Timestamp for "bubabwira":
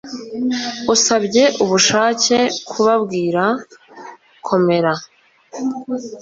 2.71-3.43